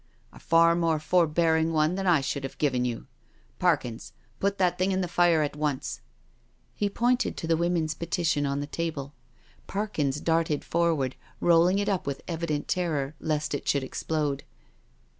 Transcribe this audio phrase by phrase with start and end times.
[0.33, 3.05] A far more forbearing one than I should have given you.
[3.59, 6.01] Parkins, put that thing in the fire at once."
[6.73, 9.13] He pointed to the Women's Petition on the table.
[9.67, 14.43] Parkins darted forward, rolling it up with evi dent terror, lest it should explode.